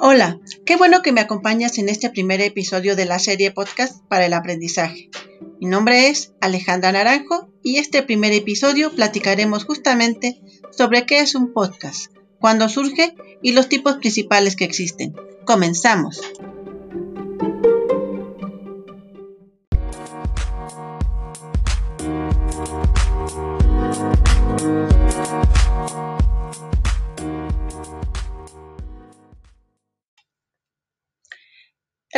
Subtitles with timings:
[0.00, 4.26] Hola, qué bueno que me acompañas en este primer episodio de la serie podcast para
[4.26, 5.10] el aprendizaje.
[5.60, 10.40] Mi nombre es Alejandra Naranjo y este primer episodio platicaremos justamente
[10.70, 15.16] sobre qué es un podcast, cuándo surge y los tipos principales que existen.
[15.44, 16.20] Comenzamos.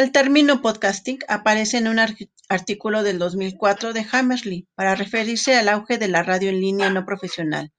[0.01, 1.99] El término podcasting aparece en un
[2.49, 7.05] artículo del 2004 de Hammersley para referirse al auge de la radio en línea no
[7.05, 7.71] profesional,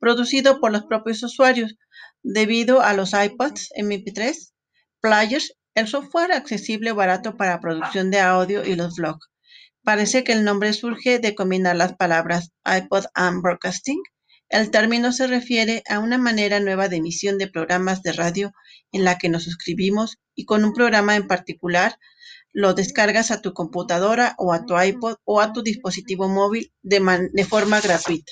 [0.00, 1.76] producido por los propios usuarios,
[2.20, 4.34] debido a los iPods MP3,
[5.00, 9.28] players, el software accesible barato para producción de audio y los blogs.
[9.84, 14.02] Parece que el nombre surge de combinar las palabras iPod and broadcasting
[14.52, 18.52] el término se refiere a una manera nueva de emisión de programas de radio
[18.92, 21.98] en la que nos suscribimos y con un programa en particular
[22.52, 27.46] lo descargas a tu computadora o a tu iPod o a tu dispositivo móvil de,
[27.48, 28.30] forma gratuita.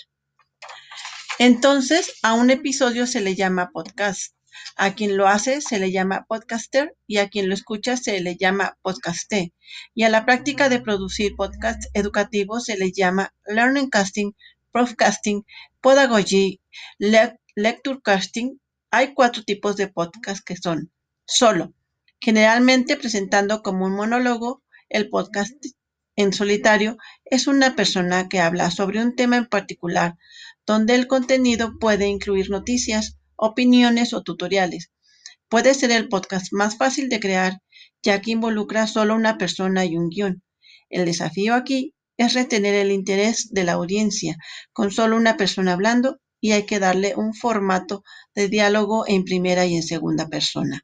[1.39, 4.35] Entonces, a un episodio se le llama podcast.
[4.77, 8.37] A quien lo hace se le llama podcaster y a quien lo escucha se le
[8.37, 9.55] llama podcasté.
[9.95, 14.33] Y a la práctica de producir podcasts educativos se le llama learning casting
[14.73, 15.45] Podcasting,
[15.81, 16.61] Pedagogy,
[16.99, 18.61] Lecture Casting,
[18.93, 20.93] hay cuatro tipos de podcast que son
[21.27, 21.75] solo,
[22.21, 25.53] generalmente presentando como un monólogo, el podcast
[26.17, 30.17] en solitario es una persona que habla sobre un tema en particular,
[30.67, 34.93] donde el contenido puede incluir noticias, opiniones o tutoriales.
[35.49, 37.61] Puede ser el podcast más fácil de crear,
[38.03, 40.43] ya que involucra solo una persona y un guion.
[40.91, 44.37] El desafío aquí es retener el interés de la audiencia
[44.75, 48.03] con solo una persona hablando y hay que darle un formato
[48.35, 50.83] de diálogo en primera y en segunda persona.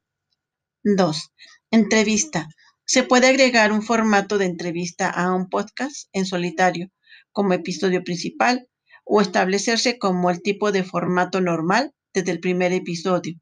[0.83, 1.33] 2.
[1.71, 2.49] Entrevista.
[2.87, 6.89] Se puede agregar un formato de entrevista a un podcast en solitario
[7.33, 8.67] como episodio principal
[9.05, 13.35] o establecerse como el tipo de formato normal desde el primer episodio.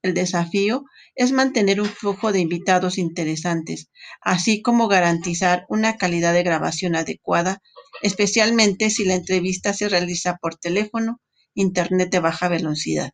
[0.00, 0.84] El desafío
[1.16, 7.60] es mantener un flujo de invitados interesantes, así como garantizar una calidad de grabación adecuada,
[8.02, 11.20] especialmente si la entrevista se realiza por teléfono,
[11.54, 13.10] internet de baja velocidad.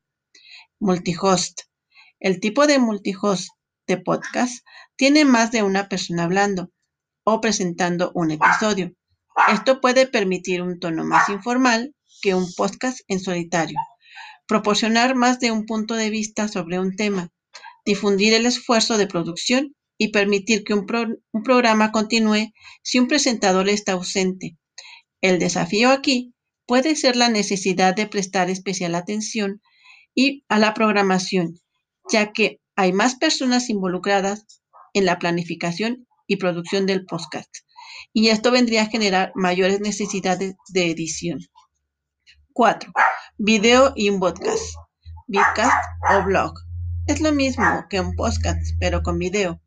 [0.78, 1.62] Multihost.
[2.20, 3.48] El tipo de multihost
[3.86, 4.66] de podcast
[4.96, 6.70] tiene más de una persona hablando
[7.24, 8.92] o presentando un episodio.
[9.50, 13.78] Esto puede permitir un tono más informal que un podcast en solitario
[14.46, 17.30] proporcionar más de un punto de vista sobre un tema,
[17.84, 20.86] difundir el esfuerzo de producción y permitir que un,
[21.44, 24.56] programa continúe si un presentador está ausente.
[25.20, 26.34] El desafío aquí
[26.66, 29.62] puede ser la necesidad de prestar especial atención
[30.14, 31.60] y a la programación,
[32.10, 34.60] ya que hay más personas involucradas
[34.92, 37.50] en la planificación y producción del podcast,
[38.12, 41.40] y esto vendría a generar mayores necesidades de edición.
[42.52, 42.92] 4.
[43.38, 44.62] Video y un podcast.
[45.26, 45.74] Vidcast
[46.08, 46.54] o blog.
[47.08, 49.60] Es lo mismo que un podcast, pero con video.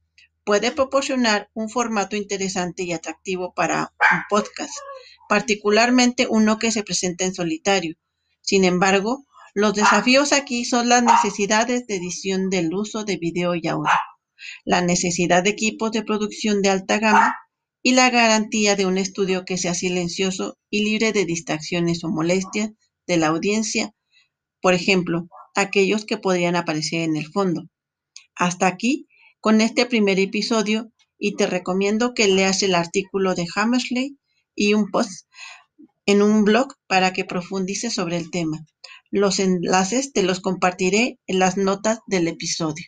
[0.45, 4.72] Puede proporcionar un formato interesante y atractivo para un podcast,
[5.28, 7.97] particularmente uno que se presenta en solitario.
[8.39, 13.67] Sin embargo, los desafíos aquí son las necesidades de edición del uso de video y
[13.67, 13.91] audio,
[14.63, 17.35] la necesidad de equipos de producción de alta gama
[17.84, 22.72] y la garantía de un estudio que sea silencioso y libre de distracciones o molestias
[23.07, 23.94] de la audiencia,
[24.62, 27.69] por ejemplo, aquellos que podrían aparecer en el fondo.
[28.35, 29.07] Hasta aquí
[29.40, 34.17] con este primer episodio y te recomiendo que leas el artículo de Hammersley
[34.56, 35.28] y un post
[36.06, 38.66] en un blog para que profundices sobre el tema.
[39.09, 42.85] Los enlaces te los compartiré en las notas del episodio.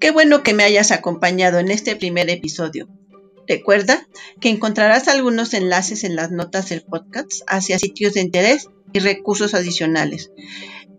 [0.00, 2.88] Qué bueno que me hayas acompañado en este primer episodio.
[3.48, 4.08] Recuerda
[4.40, 9.54] que encontrarás algunos enlaces en las notas del podcast hacia sitios de interés y recursos
[9.54, 10.32] adicionales.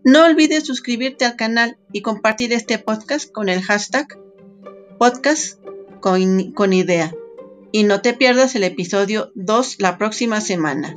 [0.04, 4.18] No olvides suscribirte al canal y compartir este podcast con el hashtag
[4.98, 5.60] podcast.
[7.72, 10.96] Y no te pierdas el episodio 2 la próxima semana.